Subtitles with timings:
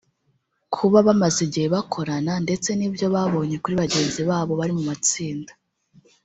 [0.75, 5.51] Kuba bamaze igihe bakorana ndetse n’ibyo babonye kuri bagenzi babo bari mu matsinda